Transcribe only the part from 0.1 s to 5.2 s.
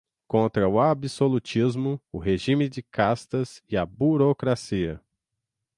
contra o absolutismo, o regime de castas e a burocracia